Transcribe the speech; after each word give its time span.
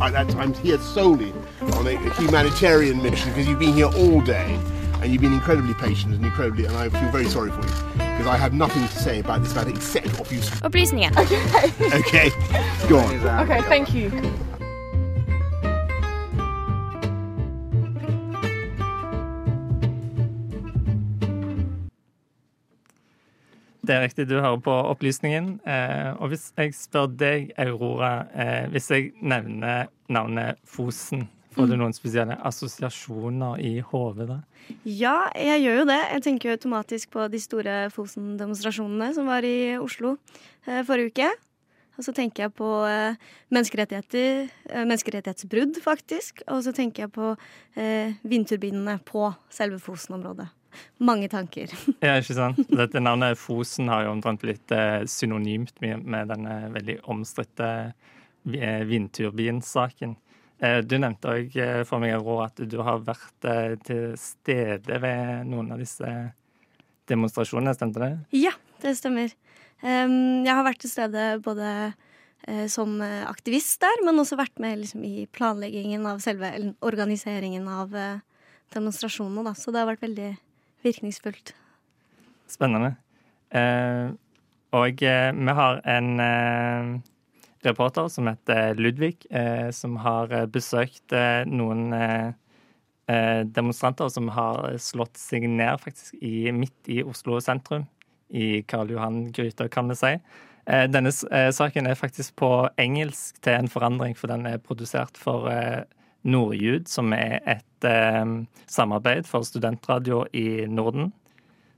I, 0.00 0.10
that, 0.10 0.34
I'm 0.36 0.54
here 0.54 0.78
solely 0.78 1.32
on 1.60 1.86
a, 1.86 1.94
a 1.94 2.12
humanitarian 2.14 3.02
mission 3.02 3.28
because 3.30 3.46
you've 3.46 3.58
been 3.58 3.74
here 3.74 3.86
all 3.86 4.20
day 4.22 4.58
and 5.02 5.12
you've 5.12 5.22
been 5.22 5.32
incredibly 5.32 5.74
patient 5.74 6.14
and 6.14 6.24
incredibly, 6.24 6.66
and 6.66 6.76
I 6.76 6.88
feel 6.88 7.10
very 7.10 7.26
sorry 7.26 7.50
for 7.50 7.60
you 7.60 7.92
because 7.92 8.26
I 8.26 8.36
have 8.36 8.52
nothing 8.52 8.82
to 8.86 8.94
say 8.94 9.20
about 9.20 9.42
this 9.42 9.54
matter 9.54 9.70
except 9.70 10.08
what 10.18 10.30
you. 10.30 10.40
Opplysningen. 10.40 11.12
Oh, 11.16 11.98
okay, 12.00 12.30
go 12.88 12.98
on. 12.98 13.44
Okay, 13.44 13.62
thank 13.62 13.94
you. 13.94 14.10
Det 23.90 23.96
er 23.96 24.04
riktig, 24.04 24.28
du 24.30 24.36
hører 24.38 24.60
på 24.62 24.70
Opplysningen. 24.70 25.46
Eh, 25.66 26.12
og 26.22 26.30
hvis 26.30 26.52
jeg 26.54 26.76
spør 26.78 27.08
deg, 27.10 27.48
Aurora, 27.58 28.10
eh, 28.30 28.68
hvis 28.70 28.86
jeg 28.92 29.08
nevner 29.18 29.88
navnet 30.06 30.60
Fosen, 30.62 31.24
får 31.50 31.72
du 31.72 31.74
noen 31.74 31.90
spesielle 31.96 32.36
assosiasjoner 32.46 33.58
i 33.58 33.72
hodet 33.82 34.28
da? 34.28 34.36
Ja, 34.86 35.16
jeg 35.34 35.64
gjør 35.64 35.80
jo 35.80 35.88
det. 35.90 35.98
Jeg 36.12 36.22
tenker 36.28 36.48
jo 36.48 36.54
automatisk 36.60 37.10
på 37.16 37.26
de 37.32 37.40
store 37.42 37.74
Fosen-demonstrasjonene 37.90 39.10
som 39.18 39.26
var 39.26 39.42
i 39.42 39.74
Oslo 39.80 40.14
eh, 40.68 40.84
forrige 40.86 41.10
uke. 41.10 41.32
Og 41.98 42.06
så 42.06 42.14
tenker 42.14 42.46
jeg 42.46 42.54
på 42.62 42.70
menneskerettigheter, 43.50 44.46
menneskerettighetsbrudd, 44.86 45.82
faktisk. 45.82 46.46
Og 46.46 46.62
så 46.62 46.72
tenker 46.72 47.08
jeg 47.08 47.12
på 47.18 47.34
eh, 47.74 48.14
vindturbinene 48.22 49.00
på 49.02 49.26
selve 49.50 49.82
Fosen-området. 49.82 50.46
Mange 50.98 51.28
tanker. 51.28 51.70
Ja, 52.04 52.16
ikke 52.20 52.36
sant? 52.36 52.60
Dette 52.68 53.02
navnet 53.02 53.38
Fosen 53.40 53.90
har 53.92 54.06
jo 54.06 54.14
omtrent 54.14 54.42
blitt 54.44 54.72
eh, 54.74 55.02
synonymt 55.08 55.80
med, 55.82 56.28
denne 56.30 56.56
veldig 56.74 56.98
omstridte 57.10 57.70
eh, 57.88 58.82
vindturbinsaken. 58.88 60.16
Eh, 60.60 60.80
du 60.84 60.98
nevnte 61.00 61.32
òg 61.32 61.56
for 61.88 62.02
meg, 62.02 62.18
Rå, 62.20 62.40
at 62.44 62.60
du 62.60 62.78
har 62.84 63.02
vært 63.06 63.48
til 63.86 64.12
stede 64.20 65.00
ved 65.02 65.48
noen 65.48 65.72
av 65.74 65.80
disse 65.80 66.10
demonstrasjonene, 67.10 67.74
stemte 67.74 68.02
det? 68.02 68.12
Ja, 68.36 68.52
det 68.84 68.94
stemmer. 69.00 69.32
Jeg 69.80 70.52
har 70.52 70.64
vært 70.66 70.82
til 70.84 70.92
stede 70.92 71.24
både 71.42 71.94
som 72.72 73.00
aktivist 73.00 73.80
der, 73.80 74.02
men 74.04 74.20
også 74.20 74.36
vært 74.36 74.60
med 74.60 74.82
liksom, 74.82 75.02
i 75.04 75.24
planleggingen 75.32 76.04
av 76.08 76.20
selve 76.22 76.52
organiseringen 76.84 77.66
av 77.72 77.96
demonstrasjonene. 78.74 79.44
Da. 79.48 79.56
Så 79.56 79.72
det 79.72 79.82
har 79.82 79.88
vært 79.90 80.04
veldig 80.04 80.30
virkningsfullt. 80.84 81.54
Spennende. 82.50 82.94
Eh, 83.50 84.10
og 84.76 85.02
eh, 85.02 85.30
vi 85.34 85.54
har 85.58 85.80
en 85.90 86.10
eh, 86.22 86.90
reporter 87.66 88.08
som 88.08 88.28
heter 88.30 88.74
Ludvig, 88.78 89.26
eh, 89.30 89.70
som 89.70 89.96
har 90.00 90.32
eh, 90.32 90.46
besøkt 90.46 91.12
eh, 91.12 91.42
noen 91.48 91.90
demonstranter 93.50 94.06
som 94.06 94.28
har 94.30 94.76
slått 94.78 95.18
seg 95.18 95.42
ned 95.50 95.80
faktisk 95.82 96.14
i, 96.22 96.52
midt 96.54 96.86
i 96.94 97.00
Oslo 97.02 97.40
sentrum. 97.42 97.88
I 98.30 98.60
Karl 98.70 98.92
Johan 98.94 99.32
Gryter, 99.34 99.66
kan 99.66 99.90
vi 99.90 99.96
si. 99.98 100.12
Denne 100.94 101.10
saken 101.10 101.88
er 101.90 101.98
faktisk 101.98 102.36
på 102.38 102.52
engelsk 102.78 103.40
til 103.42 103.56
en 103.56 103.72
forandring, 103.72 104.14
for 104.14 104.30
den 104.30 104.46
er 104.46 104.62
produsert 104.62 105.18
for 105.18 105.50
Nordjud, 106.22 106.88
som 106.88 107.12
er 107.16 107.40
et 107.48 107.88
eh, 107.88 108.24
samarbeid 108.66 109.28
for 109.28 109.46
studentradio 109.46 110.24
i 110.32 110.66
Norden. 110.68 111.12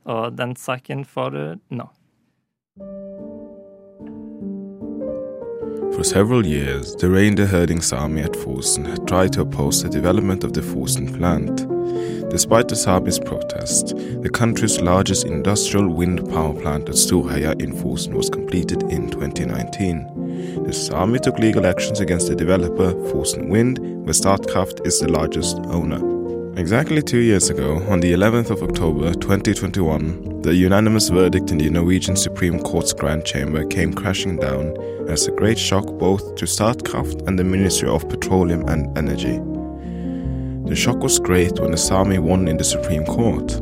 Og 0.04 0.38
den 0.38 0.56
saken 0.56 1.04
får 1.04 1.30
du 1.30 1.42
nå. 1.70 1.88
For 5.94 6.02
several 6.02 6.46
years, 6.46 6.96
the 6.96 7.08
reindeer 7.08 7.46
herding 7.46 7.82
Sami 7.82 8.22
at 8.22 8.34
Fosen 8.34 8.86
had 8.86 9.06
tried 9.06 9.32
to 9.34 9.42
oppose 9.42 9.82
the 9.82 9.90
development 9.90 10.42
of 10.42 10.52
the 10.52 10.62
Fosen 10.62 11.06
plant. 11.06 11.66
Despite 12.30 12.68
the 12.68 12.77
Sami's 12.77 13.18
protest, 13.18 13.94
the 14.22 14.30
country's 14.30 14.80
largest 14.80 15.27
industrial 15.27 15.88
wind 15.90 16.28
power 16.30 16.55
plant 16.55 16.88
at 16.88 16.94
Storheia 16.94 17.52
in 17.61 17.72
Fosen 17.72 18.14
was 18.14 18.30
completed 18.30 18.83
in 18.84 19.11
2019. 19.11 20.21
The 20.64 20.73
Sami 20.73 21.19
took 21.19 21.39
legal 21.39 21.67
actions 21.67 22.01
against 22.01 22.29
the 22.29 22.36
developer 22.36 22.92
Fosen 23.11 23.48
Wind, 23.48 23.79
where 24.05 24.14
Statkraft 24.14 24.86
is 24.86 25.01
the 25.01 25.11
largest 25.11 25.58
owner. 25.67 26.01
Exactly 26.58 27.01
two 27.01 27.20
years 27.20 27.48
ago, 27.48 27.83
on 27.89 28.01
the 28.01 28.13
11th 28.13 28.51
of 28.51 28.63
October 28.63 29.14
2021, 29.14 30.42
the 30.42 30.55
unanimous 30.55 31.08
verdict 31.08 31.51
in 31.51 31.58
the 31.58 31.70
Norwegian 31.70 32.14
Supreme 32.14 32.58
Court's 32.58 32.92
Grand 32.92 33.25
Chamber 33.25 33.64
came 33.64 33.95
crashing 33.95 34.36
down 34.36 34.77
as 35.08 35.27
a 35.27 35.33
great 35.33 35.58
shock 35.58 35.86
both 35.98 36.35
to 36.35 36.45
Statkraft 36.45 37.27
and 37.27 37.39
the 37.39 37.45
Ministry 37.45 37.89
of 37.89 38.09
Petroleum 38.09 38.69
and 38.69 38.97
Energy. 38.98 39.41
The 40.69 40.77
shock 40.77 41.03
was 41.03 41.19
great 41.19 41.59
when 41.59 41.70
the 41.70 41.77
Sami 41.79 42.19
won 42.19 42.48
in 42.48 42.57
the 42.57 42.64
Supreme 42.64 43.05
Court. 43.07 43.61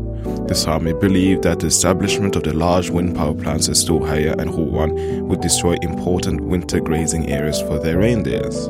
The 0.50 0.56
Sami 0.56 0.93
believed 0.93 1.44
that 1.44 1.61
the 1.61 1.69
establishment 1.69 2.34
of 2.34 2.43
the 2.43 2.53
large 2.53 2.91
wind 2.91 3.15
power 3.15 3.34
plants 3.34 3.69
at 3.69 3.77
Storheia 3.77 4.37
and 4.37 4.53
Roan 4.53 5.28
would 5.28 5.41
destroy 5.41 5.77
important 5.81 6.41
winter 6.41 6.81
grazing 6.81 7.31
areas 7.31 7.62
for 7.62 7.78
their 7.78 7.99
reindeers. 7.99 8.66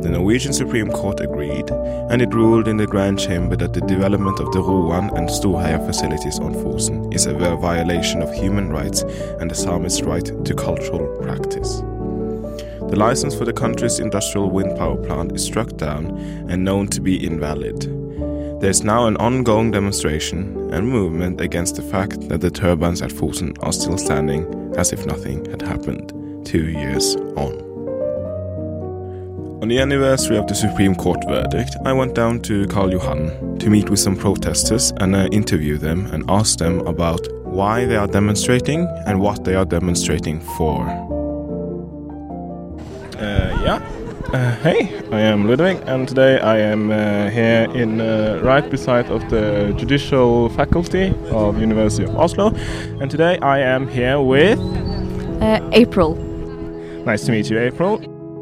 The 0.00 0.08
Norwegian 0.10 0.54
Supreme 0.54 0.90
Court 0.90 1.20
agreed, 1.20 1.70
and 2.08 2.22
it 2.22 2.32
ruled 2.32 2.68
in 2.68 2.78
the 2.78 2.86
Grand 2.86 3.18
Chamber 3.18 3.54
that 3.56 3.74
the 3.74 3.82
development 3.82 4.40
of 4.40 4.50
the 4.52 4.62
Roan 4.62 5.14
and 5.14 5.28
Storheia 5.28 5.84
facilities 5.84 6.38
on 6.38 6.54
Fosen 6.54 7.14
is 7.14 7.26
a 7.26 7.34
violation 7.34 8.22
of 8.22 8.32
human 8.32 8.70
rights 8.70 9.02
and 9.02 9.50
the 9.50 9.54
Sami's 9.54 10.00
right 10.00 10.24
to 10.24 10.54
cultural 10.54 11.06
practice. 11.20 11.80
The 12.88 12.96
license 12.96 13.34
for 13.34 13.44
the 13.44 13.52
country's 13.52 13.98
industrial 13.98 14.48
wind 14.48 14.78
power 14.78 14.96
plant 14.96 15.32
is 15.32 15.44
struck 15.44 15.76
down 15.76 16.16
and 16.48 16.64
known 16.64 16.88
to 16.88 17.02
be 17.02 17.26
invalid. 17.26 18.03
There 18.60 18.70
is 18.70 18.84
now 18.84 19.06
an 19.06 19.16
ongoing 19.18 19.70
demonstration 19.70 20.72
and 20.72 20.88
movement 20.88 21.40
against 21.40 21.76
the 21.76 21.82
fact 21.82 22.28
that 22.28 22.40
the 22.40 22.50
turbines 22.50 23.02
at 23.02 23.10
Fosen 23.10 23.56
are 23.62 23.72
still 23.72 23.98
standing 23.98 24.72
as 24.76 24.92
if 24.92 25.04
nothing 25.06 25.44
had 25.50 25.60
happened 25.60 26.12
two 26.46 26.68
years 26.68 27.16
on. 27.36 27.64
On 29.62 29.68
the 29.68 29.78
anniversary 29.78 30.36
of 30.36 30.46
the 30.46 30.54
Supreme 30.54 30.94
Court 30.94 31.24
verdict, 31.26 31.76
I 31.84 31.92
went 31.92 32.14
down 32.14 32.40
to 32.42 32.66
Karl 32.66 32.90
Johan 32.90 33.58
to 33.58 33.70
meet 33.70 33.88
with 33.88 33.98
some 33.98 34.16
protesters 34.16 34.92
and 34.98 35.16
uh, 35.16 35.26
interview 35.32 35.78
them 35.78 36.06
and 36.12 36.22
ask 36.28 36.58
them 36.58 36.80
about 36.86 37.26
why 37.44 37.86
they 37.86 37.96
are 37.96 38.06
demonstrating 38.06 38.86
and 39.06 39.20
what 39.20 39.44
they 39.44 39.54
are 39.54 39.64
demonstrating 39.64 40.40
for. 40.56 40.82
Uh, 43.18 43.62
yeah. 43.64 43.93
Uh, 44.34 44.50
hey, 44.62 45.00
I 45.12 45.20
am 45.20 45.46
Ludwig, 45.46 45.80
and 45.86 46.08
today 46.08 46.40
I 46.40 46.58
am 46.58 46.90
uh, 46.90 47.30
here 47.30 47.68
in 47.72 48.00
uh, 48.00 48.40
right 48.42 48.68
beside 48.68 49.06
of 49.06 49.30
the 49.30 49.72
judicial 49.78 50.48
faculty 50.48 51.14
of 51.30 51.60
University 51.60 52.02
of 52.02 52.16
Oslo, 52.16 52.52
and 53.00 53.08
today 53.08 53.38
I 53.38 53.60
am 53.60 53.86
here 53.86 54.20
with. 54.20 54.58
Uh, 55.40 55.60
April. 55.70 56.16
Nice 57.06 57.26
to 57.26 57.30
meet 57.30 57.48
you, 57.48 57.60
April. 57.60 57.98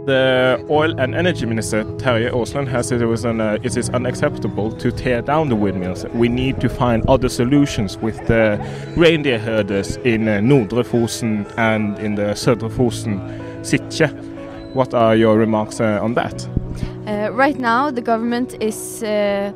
The 0.07 0.67
oil 0.71 0.99
and 0.99 1.15
energy 1.15 1.45
minister 1.45 1.85
Terje 1.85 2.33
Aasland 2.33 2.69
has 2.69 2.89
said 2.89 3.03
it 3.03 3.07
was 3.07 3.27
an, 3.27 3.43
uh, 3.43 3.59
it 3.63 3.77
is 3.77 3.91
unacceptable 3.91 4.73
to 4.73 4.91
tear 4.91 5.21
down 5.21 5.51
the 5.51 5.57
windmills. 5.57 6.07
We 6.15 6.31
need 6.31 6.59
to 6.63 6.71
find 6.71 7.05
other 7.07 7.29
solutions 7.29 7.99
with 7.99 8.17
the 8.27 8.59
reindeer 8.97 9.39
herders 9.39 9.97
in 9.97 10.27
uh, 10.27 10.41
Nordre 10.41 10.87
Fosen 10.87 11.53
and 11.59 11.99
in 11.99 12.15
the 12.15 12.33
Södre 12.33 12.71
Fosen 12.71 13.21
Sitje. 13.61 14.31
What 14.75 14.94
are 14.94 15.15
your 15.15 15.37
remarks 15.37 15.81
uh, 15.81 15.99
on 16.03 16.15
that? 16.15 16.49
Uh, 17.06 17.31
right 17.33 17.59
now, 17.59 17.91
the 17.91 18.00
government 18.00 18.55
is 18.60 19.03
uh, 19.03 19.53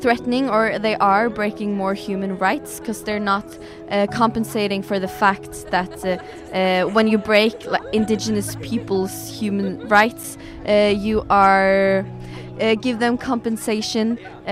threatening 0.00 0.48
or 0.48 0.78
they 0.78 0.94
are 0.96 1.28
breaking 1.28 1.76
more 1.76 1.92
human 1.94 2.38
rights 2.38 2.78
because 2.78 3.02
they're 3.02 3.18
not 3.18 3.44
uh, 3.90 4.06
compensating 4.12 4.82
for 4.82 5.00
the 5.00 5.08
fact 5.08 5.66
that 5.72 6.04
uh, 6.04 6.18
uh, 6.54 6.84
when 6.90 7.08
you 7.08 7.18
break 7.18 7.66
like, 7.66 7.82
indigenous 7.92 8.54
people's 8.62 9.28
human 9.28 9.88
rights, 9.88 10.38
you 10.66 11.26
are 11.30 12.06
uh, 12.60 12.74
give 12.74 12.98
them 12.98 13.16
compensation 13.16 14.18
uh, 14.46 14.50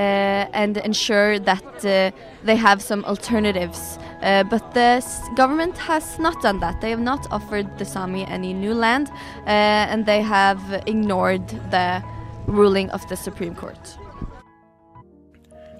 and 0.52 0.76
ensure 0.78 1.38
that 1.38 1.84
uh, 1.84 2.10
they 2.44 2.56
have 2.56 2.82
some 2.82 3.05
alternatives. 3.05 3.99
Uh, 4.22 4.43
but 4.44 4.75
the 4.75 5.05
government 5.37 5.76
has 5.78 6.19
not 6.19 6.40
done 6.43 6.60
that. 6.60 6.81
They 6.81 6.90
have 6.90 7.00
not 7.00 7.26
offered 7.31 7.78
the 7.78 7.84
Sami 7.84 8.25
any 8.26 8.52
new 8.52 8.75
land, 8.75 9.10
and 9.46 10.06
they 10.06 10.22
have 10.22 10.60
ignored 10.87 11.46
the 11.70 12.02
ruling 12.46 12.90
of 12.90 13.08
the 13.08 13.16
Supreme 13.16 13.55
Court. 13.55 13.99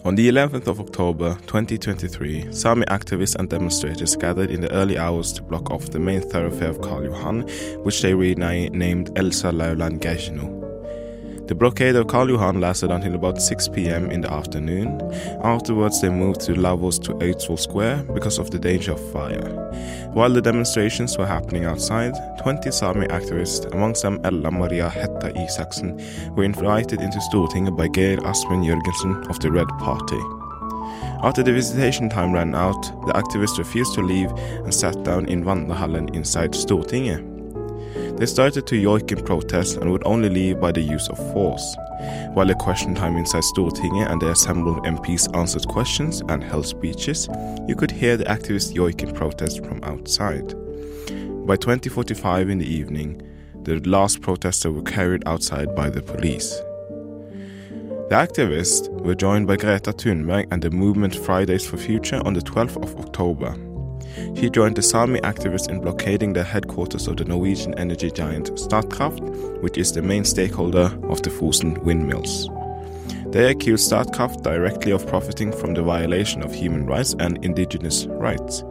On 0.04 0.14
the 0.14 0.28
11th 0.28 0.69
of 0.69 0.78
October 0.78 1.34
2023, 1.46 2.52
Sami 2.52 2.86
activists 2.86 3.34
and 3.34 3.50
demonstrators 3.50 4.16
gathered 4.16 4.50
in 4.50 4.60
the 4.60 4.72
early 4.72 4.96
hours 4.96 5.32
to 5.32 5.42
block 5.42 5.70
off 5.70 5.90
the 5.90 5.98
main 5.98 6.20
thoroughfare 6.20 6.70
of 6.70 6.80
Karl 6.80 7.04
Johan, 7.04 7.42
which 7.82 8.00
they 8.00 8.14
renamed 8.14 9.10
Elsa 9.19 9.50
Laula 9.50 9.90
Geijino. 9.90 10.67
The 11.48 11.54
blockade 11.54 11.96
of 11.96 12.08
Karl 12.08 12.28
Johan 12.28 12.60
lasted 12.60 12.90
until 12.90 13.14
about 13.14 13.40
6 13.40 13.68
pm 13.68 14.10
in 14.10 14.20
the 14.20 14.30
afternoon. 14.30 15.00
Afterwards, 15.42 15.98
they 16.02 16.10
moved 16.10 16.42
to 16.42 16.52
Lavos 16.52 17.02
to 17.04 17.14
Eidsvoll 17.14 17.58
Square 17.58 18.02
because 18.12 18.38
of 18.38 18.50
the 18.50 18.58
danger 18.58 18.92
of 18.92 19.12
fire. 19.12 19.48
While 20.12 20.34
the 20.34 20.42
demonstrations 20.42 21.16
were 21.16 21.26
happening 21.26 21.64
outside, 21.64 22.12
20 22.42 22.70
Sami 22.70 23.06
activists, 23.06 23.64
amongst 23.72 24.02
them 24.02 24.20
Ella 24.24 24.50
Maria 24.50 24.90
Hætta 24.90 25.34
Isaksen, 25.36 25.98
were 26.36 26.44
invited 26.44 27.00
into 27.00 27.18
Stortinget 27.32 27.78
by 27.78 27.88
Geir 27.88 28.18
Aspen 28.26 28.62
Jørgensen 28.62 29.26
of 29.30 29.40
the 29.40 29.50
Red 29.50 29.68
Party. 29.78 30.20
After 31.22 31.42
the 31.42 31.54
visitation 31.54 32.10
time 32.10 32.32
ran 32.32 32.54
out, 32.54 32.82
the 33.06 33.14
activists 33.14 33.56
refused 33.56 33.94
to 33.94 34.02
leave 34.02 34.30
and 34.64 34.74
sat 34.74 35.02
down 35.02 35.24
in 35.24 35.44
Vandrehallen 35.44 36.14
inside 36.14 36.52
Stortinget. 36.52 37.38
They 38.18 38.26
started 38.26 38.66
to 38.66 38.74
yoik 38.74 39.12
in 39.12 39.24
protest 39.24 39.76
and 39.76 39.92
would 39.92 40.04
only 40.04 40.28
leave 40.28 40.58
by 40.58 40.72
the 40.72 40.80
use 40.80 41.08
of 41.08 41.18
force. 41.32 41.76
While 42.34 42.46
the 42.46 42.56
question 42.56 42.96
time 42.96 43.16
inside 43.16 43.44
Stortinget 43.44 44.10
and 44.10 44.20
the 44.20 44.30
assembled 44.30 44.84
MPs 44.84 45.32
answered 45.36 45.68
questions 45.68 46.20
and 46.28 46.42
held 46.42 46.66
speeches, 46.66 47.28
you 47.68 47.76
could 47.76 47.92
hear 47.92 48.16
the 48.16 48.24
activists 48.24 48.74
yoik 48.74 49.04
in 49.04 49.14
protest 49.14 49.64
from 49.64 49.84
outside. 49.84 50.48
By 51.46 51.54
2045 51.54 52.50
in 52.50 52.58
the 52.58 52.66
evening, 52.66 53.22
the 53.62 53.78
last 53.88 54.20
protesters 54.20 54.72
were 54.72 54.82
carried 54.82 55.22
outside 55.28 55.76
by 55.76 55.88
the 55.88 56.02
police. 56.02 56.60
The 58.08 58.16
activists 58.16 58.88
were 59.02 59.14
joined 59.14 59.46
by 59.46 59.56
Greta 59.56 59.92
Thunberg 59.92 60.48
and 60.50 60.60
the 60.60 60.70
movement 60.70 61.14
Fridays 61.14 61.64
for 61.64 61.76
Future 61.76 62.20
on 62.24 62.34
the 62.34 62.40
12th 62.40 62.82
of 62.82 62.96
October. 62.96 63.54
He 64.36 64.50
joined 64.50 64.76
the 64.76 64.82
Sami 64.82 65.20
activists 65.20 65.68
in 65.68 65.80
blockading 65.80 66.32
the 66.32 66.44
headquarters 66.44 67.08
of 67.08 67.16
the 67.16 67.24
Norwegian 67.24 67.74
energy 67.78 68.10
giant 68.10 68.52
Statkraft, 68.52 69.20
which 69.62 69.78
is 69.78 69.92
the 69.92 70.02
main 70.02 70.24
stakeholder 70.24 70.90
of 71.08 71.22
the 71.22 71.30
Fosen 71.30 71.82
windmills. 71.82 72.48
They 73.32 73.50
accused 73.50 73.90
Statkraft 73.90 74.42
directly 74.42 74.92
of 74.92 75.06
profiting 75.06 75.52
from 75.52 75.74
the 75.74 75.82
violation 75.82 76.42
of 76.42 76.54
human 76.54 76.86
rights 76.86 77.14
and 77.18 77.44
indigenous 77.44 78.06
rights. 78.06 78.64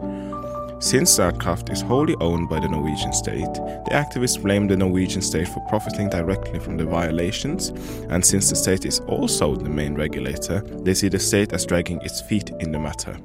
Since 0.80 1.18
Statkraft 1.18 1.72
is 1.72 1.80
wholly 1.80 2.14
owned 2.20 2.48
by 2.48 2.60
the 2.60 2.68
Norwegian 2.68 3.12
state, 3.12 3.52
the 3.54 3.90
activists 3.90 4.40
blame 4.40 4.68
the 4.68 4.76
Norwegian 4.76 5.22
state 5.22 5.48
for 5.48 5.60
profiting 5.68 6.08
directly 6.08 6.60
from 6.60 6.76
the 6.76 6.84
violations, 6.84 7.70
and 8.10 8.24
since 8.24 8.48
the 8.48 8.56
state 8.56 8.84
is 8.84 9.00
also 9.00 9.56
the 9.56 9.68
main 9.68 9.94
regulator, 9.94 10.60
they 10.60 10.94
see 10.94 11.08
the 11.08 11.18
state 11.18 11.52
as 11.52 11.66
dragging 11.66 12.00
its 12.02 12.20
feet 12.22 12.50
in 12.60 12.70
the 12.70 12.78
matter. 12.78 13.18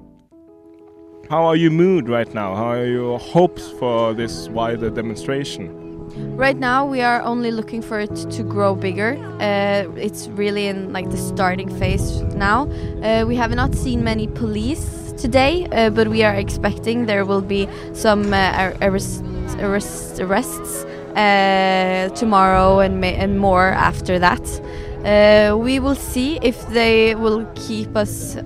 How 1.29 1.45
are 1.45 1.55
your 1.55 1.71
mood 1.71 2.09
right 2.09 2.31
now? 2.33 2.53
How 2.53 2.71
are 2.71 2.85
your 2.85 3.17
hopes 3.17 3.71
for 3.71 4.13
this 4.13 4.49
wider 4.49 4.89
demonstration? 4.89 5.71
Right 6.35 6.57
now, 6.57 6.85
we 6.85 7.01
are 7.01 7.21
only 7.21 7.49
looking 7.49 7.81
for 7.81 8.01
it 8.01 8.13
to 8.13 8.43
grow 8.43 8.75
bigger. 8.75 9.15
Uh, 9.39 9.89
it's 9.95 10.27
really 10.27 10.67
in 10.67 10.91
like 10.91 11.09
the 11.09 11.17
starting 11.17 11.69
phase 11.79 12.21
now. 12.35 12.69
Uh, 13.01 13.25
we 13.25 13.37
have 13.37 13.55
not 13.55 13.73
seen 13.73 14.03
many 14.03 14.27
police 14.27 15.13
today, 15.17 15.65
uh, 15.71 15.89
but 15.89 16.09
we 16.09 16.23
are 16.23 16.35
expecting 16.35 17.05
there 17.05 17.23
will 17.23 17.41
be 17.41 17.69
some 17.93 18.33
uh, 18.33 18.73
arrest, 18.81 19.23
arrest, 19.59 20.19
arrests 20.19 20.83
uh, 21.15 22.09
tomorrow 22.15 22.81
and, 22.81 23.03
and 23.03 23.39
more 23.39 23.69
after 23.69 24.19
that. 24.19 24.43
Uh, 25.05 25.57
we 25.57 25.79
will 25.79 25.95
see 25.95 26.37
if 26.41 26.67
they 26.67 27.15
will 27.15 27.45
keep 27.55 27.95
us 27.95 28.37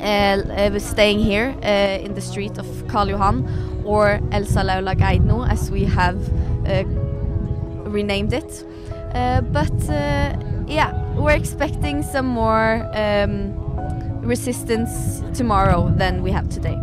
uh, 0.00 0.78
staying 0.78 1.18
here 1.18 1.54
uh, 1.62 2.04
in 2.04 2.14
the 2.14 2.20
street 2.20 2.58
of 2.58 2.66
Karl 2.88 3.08
Johan 3.08 3.46
or 3.84 4.20
Elsa 4.32 4.62
Laula 4.64 4.94
Geidno 4.94 5.48
as 5.48 5.70
we 5.70 5.84
have 5.84 6.18
uh, 6.66 6.84
renamed 7.90 8.32
it. 8.32 8.64
but 9.52 9.72
yeah, 10.68 10.92
we're 11.14 11.36
expecting 11.36 12.02
some 12.02 12.26
more 12.26 12.88
um, 12.94 13.54
resistance 14.22 15.22
tomorrow 15.36 15.92
than 15.96 16.22
we 16.22 16.30
have 16.30 16.48
today. 16.48 16.76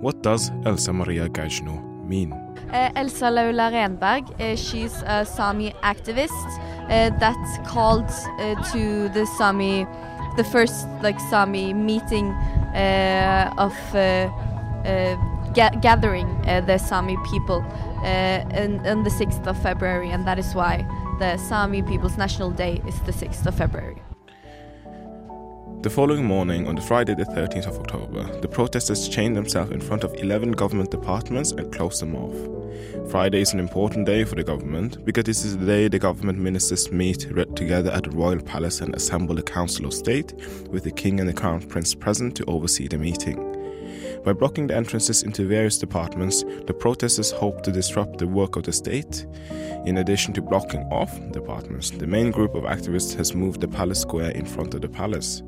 What 0.00 0.22
does 0.22 0.50
Elsa 0.64 0.92
Maria 0.92 1.28
Geidno 1.28 1.82
mean? 2.06 2.32
Uh, 2.72 2.90
Elsa 2.96 3.30
Laula 3.30 3.70
Renberg, 3.72 4.28
uh, 4.40 4.54
she's 4.54 5.02
a 5.06 5.24
Sami 5.24 5.70
activist 5.82 6.30
uh, 6.90 7.10
that 7.18 7.64
called 7.66 8.08
to 8.72 9.08
the 9.14 9.24
Sami, 9.38 9.86
the 10.36 10.44
first 10.44 10.86
like 11.02 11.18
Sami 11.30 11.72
meeting 11.72 12.34
of 13.58 13.74
uh, 13.94 13.98
uh, 13.98 15.16
ga 15.52 15.70
gathering 15.80 16.28
the 16.66 16.78
Sami 16.78 17.16
people 17.30 17.60
on 18.86 19.02
the 19.04 19.10
6th 19.10 19.46
of 19.46 19.60
February, 19.60 20.10
and 20.10 20.26
that 20.26 20.38
is 20.38 20.54
why 20.54 20.86
the 21.18 21.36
Sami 21.36 21.82
People's 21.82 22.16
National 22.16 22.50
Day 22.50 22.80
is 22.86 23.00
the 23.00 23.12
6th 23.12 23.46
of 23.46 23.54
February. 23.54 23.96
The 25.80 25.90
following 25.90 26.24
morning, 26.24 26.66
on 26.66 26.74
the 26.74 26.82
Friday 26.82 27.14
the 27.14 27.24
13th 27.24 27.68
of 27.68 27.78
October, 27.78 28.24
the 28.40 28.48
protesters 28.48 29.08
chained 29.08 29.36
themselves 29.36 29.70
in 29.70 29.80
front 29.80 30.02
of 30.02 30.12
11 30.12 30.52
government 30.52 30.90
departments 30.90 31.52
and 31.52 31.72
closed 31.72 32.02
them 32.02 32.16
off. 32.16 33.10
Friday 33.12 33.40
is 33.40 33.52
an 33.52 33.60
important 33.60 34.04
day 34.04 34.24
for 34.24 34.34
the 34.34 34.42
government 34.42 35.04
because 35.04 35.22
this 35.22 35.44
is 35.44 35.56
the 35.56 35.64
day 35.64 35.86
the 35.86 36.00
government 36.00 36.40
ministers 36.40 36.90
meet 36.90 37.20
together 37.54 37.92
at 37.92 38.02
the 38.02 38.10
royal 38.10 38.40
palace 38.40 38.80
and 38.80 38.92
assemble 38.96 39.38
a 39.38 39.42
council 39.42 39.86
of 39.86 39.94
state 39.94 40.34
with 40.68 40.82
the 40.82 40.90
king 40.90 41.20
and 41.20 41.28
the 41.28 41.32
crown 41.32 41.62
prince 41.62 41.94
present 41.94 42.34
to 42.34 42.44
oversee 42.46 42.88
the 42.88 42.98
meeting. 42.98 43.57
By 44.24 44.32
blocking 44.32 44.66
the 44.66 44.76
entrances 44.76 45.22
into 45.22 45.46
various 45.46 45.78
departments, 45.78 46.44
the 46.66 46.74
protesters 46.74 47.30
hope 47.30 47.62
to 47.62 47.72
disrupt 47.72 48.18
the 48.18 48.26
work 48.26 48.56
of 48.56 48.64
the 48.64 48.72
state. 48.72 49.26
In 49.86 49.98
addition 49.98 50.34
to 50.34 50.42
blocking 50.42 50.82
off 50.90 51.18
departments, 51.30 51.90
the 51.90 52.06
main 52.06 52.30
group 52.30 52.54
of 52.54 52.64
activists 52.64 53.14
has 53.16 53.34
moved 53.34 53.60
the 53.60 53.68
palace 53.68 54.00
square 54.00 54.30
in 54.30 54.44
front 54.44 54.74
of 54.74 54.82
the 54.82 54.88
palace. 54.88 55.42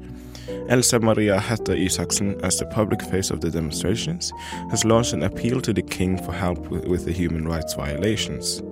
Elsa 0.69 0.99
Maria 0.99 1.38
Hætta 1.38 1.76
Isaksen, 1.76 2.40
as 2.43 2.58
the 2.58 2.67
public 2.67 3.02
face 3.02 3.31
of 3.31 3.40
the 3.40 3.50
demonstrations, 3.50 4.32
has 4.70 4.84
launched 4.84 5.12
an 5.12 5.22
appeal 5.22 5.61
to 5.61 5.72
the 5.72 5.82
king 5.82 6.17
for 6.17 6.32
help 6.32 6.58
with 6.69 7.05
the 7.05 7.12
human 7.12 7.46
rights 7.46 7.75
violations. 7.75 8.62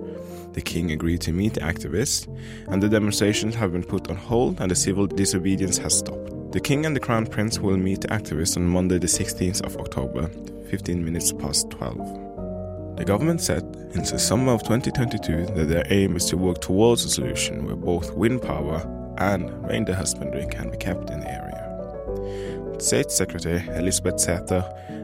The 0.53 0.61
king 0.61 0.91
agreed 0.91 1.21
to 1.21 1.31
meet 1.33 1.53
the 1.53 1.61
activists, 1.61 2.27
and 2.67 2.81
the 2.81 2.89
demonstrations 2.89 3.55
have 3.55 3.73
been 3.73 3.83
put 3.83 4.09
on 4.09 4.15
hold 4.15 4.59
and 4.59 4.71
the 4.71 4.75
civil 4.75 5.07
disobedience 5.07 5.77
has 5.77 5.97
stopped. 5.97 6.38
The 6.51 6.59
king 6.59 6.87
and 6.87 6.95
the 6.95 6.99
crown 6.99 7.27
prince 7.27 7.59
will 7.59 7.77
meet 7.77 7.99
activists 8.09 8.57
on 8.57 8.67
Monday, 8.67 8.97
the 8.97 9.05
16th 9.05 9.61
of 9.61 9.77
October, 9.77 10.31
15 10.67 11.05
minutes 11.05 11.31
past 11.31 11.69
12. 11.69 12.97
The 12.97 13.05
government 13.05 13.39
said 13.39 13.61
in 13.93 14.01
the 14.01 14.17
summer 14.17 14.53
of 14.53 14.63
2022 14.63 15.53
that 15.53 15.65
their 15.65 15.85
aim 15.91 16.15
is 16.15 16.25
to 16.25 16.37
work 16.37 16.59
towards 16.59 17.05
a 17.05 17.09
solution 17.09 17.67
where 17.67 17.75
both 17.75 18.15
wind 18.15 18.41
power 18.41 18.81
and 19.19 19.63
reindeer 19.63 19.93
husbandry 19.93 20.47
can 20.49 20.71
be 20.71 20.77
kept 20.77 21.11
in 21.11 21.19
the 21.19 21.31
area. 21.31 22.79
State 22.79 23.11
Secretary 23.11 23.63
Elisabeth 23.75 24.15
Sæther 24.15 24.63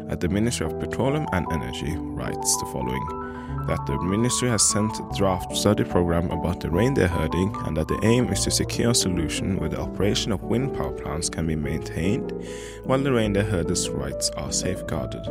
at 0.10 0.19
the 0.19 0.30
Ministry 0.30 0.66
of 0.66 0.80
Petroleum 0.80 1.28
and 1.34 1.46
Energy 1.52 1.96
writes 1.98 2.57
the 2.57 2.66
following 2.68 3.25
that 3.68 3.86
the 3.88 3.98
ministry 3.98 4.48
has 4.48 4.62
sent 4.62 5.00
a 5.00 5.18
draft 5.18 5.56
study 5.56 5.84
program 5.84 6.30
about 6.30 6.60
the 6.60 6.69
reindeer 6.69 7.07
herding 7.07 7.56
and 7.66 7.75
that 7.75 7.88
the 7.88 8.00
aim 8.04 8.28
is 8.30 8.44
to 8.44 8.52
secure 8.52 8.92
a 8.92 8.96
solution 8.96 9.57
where 9.57 9.69
the 9.69 9.80
operation 9.80 10.31
of 10.31 10.44
wind 10.44 10.76
power 10.76 10.92
plants 10.92 11.30
can 11.30 11.47
be 11.47 11.56
maintained 11.56 12.31
while 12.83 13.02
the 13.02 13.12
reindeer 13.12 13.44
herders' 13.44 13.90
rights 13.90 14.30
are 14.31 14.52
safeguarded. 14.52 15.24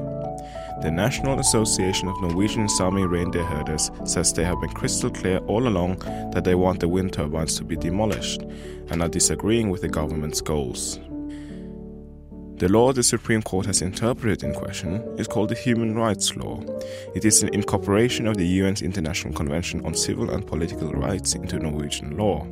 The 0.83 0.91
National 0.91 1.39
Association 1.39 2.09
of 2.09 2.21
Norwegian 2.21 2.69
Sami 2.69 3.07
Reindeer 3.07 3.45
Herders 3.45 3.91
says 4.05 4.33
they 4.33 4.45
have 4.45 4.61
been 4.61 4.71
crystal 4.71 5.11
clear 5.11 5.39
all 5.47 5.69
along 5.69 5.99
that 6.33 6.43
they 6.43 6.57
want 6.57 6.81
the 6.81 6.89
wind 6.89 7.13
turbines 7.13 7.57
to 7.59 7.65
be 7.65 7.77
demolished 7.77 8.43
and 8.91 9.01
are 9.01 9.09
disagreeing 9.09 9.71
with 9.71 9.83
the 9.83 9.89
government's 9.89 10.41
goals. 10.41 10.99
The 12.57 12.69
law 12.69 12.93
the 12.93 13.03
Supreme 13.03 13.43
Court 13.43 13.67
has 13.67 13.83
interpreted 13.83 14.45
in 14.45 14.55
question 14.55 15.03
is 15.19 15.27
called 15.27 15.49
the 15.49 15.57
Human 15.57 15.97
Rights 15.97 16.37
Law. 16.37 16.63
It 17.13 17.25
is 17.25 17.43
an 17.43 17.53
incorporation 17.53 18.29
of 18.29 18.37
the 18.37 18.61
UN's 18.61 18.81
International 18.81 19.35
Convention 19.35 19.85
on 19.85 19.93
Civil 19.93 20.31
and 20.31 20.47
Political 20.47 20.93
Rights 20.93 21.35
into 21.35 21.59
Norwegian 21.59 22.17
law. 22.17 22.47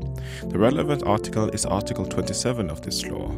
The 0.48 0.58
relevant 0.58 1.04
article 1.04 1.48
is 1.50 1.64
Article 1.64 2.04
27 2.04 2.68
of 2.68 2.82
this 2.82 3.06
law. 3.06 3.30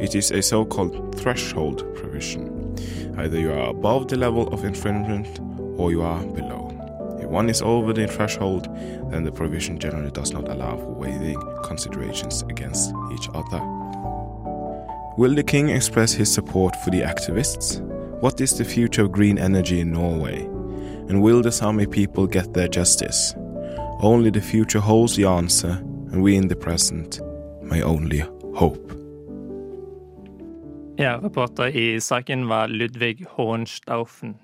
It 0.00 0.16
is 0.16 0.32
a 0.32 0.42
so 0.42 0.64
called 0.64 1.16
threshold 1.16 1.84
provision. 1.94 2.74
Either 3.16 3.38
you 3.38 3.52
are 3.52 3.70
above 3.70 4.08
the 4.08 4.16
level 4.16 4.52
of 4.52 4.64
infringement 4.64 5.38
or 5.78 5.92
you 5.92 6.02
are 6.02 6.24
below. 6.24 6.76
If 7.20 7.28
one 7.28 7.48
is 7.48 7.62
over 7.62 7.92
the 7.92 8.08
threshold, 8.08 8.64
then 9.12 9.22
the 9.22 9.30
provision 9.30 9.78
generally 9.78 10.10
does 10.10 10.32
not 10.32 10.48
allow 10.48 10.76
for 10.76 10.92
weighing 10.92 11.40
considerations 11.62 12.42
against 12.42 12.92
each 13.14 13.28
other. 13.32 13.79
Will 15.20 15.34
the 15.34 15.42
king 15.42 15.68
express 15.68 16.14
his 16.14 16.32
support 16.32 16.74
for 16.76 16.88
the 16.90 17.02
activists? 17.02 17.82
What 18.22 18.40
is 18.40 18.56
the 18.56 18.64
future 18.64 19.02
of 19.02 19.12
green 19.12 19.38
energy 19.38 19.80
in 19.80 19.92
Norway? 19.92 20.46
And 21.10 21.20
will 21.20 21.42
the 21.42 21.52
Sami 21.52 21.86
people 21.86 22.26
get 22.26 22.54
their 22.54 22.68
justice? 22.68 23.34
Only 24.00 24.30
the 24.30 24.40
future 24.40 24.80
holds 24.80 25.16
the 25.16 25.26
answer, 25.26 25.76
and 26.10 26.22
we 26.22 26.36
in 26.36 26.48
the 26.48 26.56
present 26.56 27.20
may 27.62 27.82
only 27.82 28.24
hope. 28.54 28.92
Ja, 30.96 31.20
reporter 31.22 31.66
i 31.76 32.00
saken 32.00 32.48
var 32.48 32.68
Ludvig 32.68 33.26
Hohenstaufen. 33.28 34.34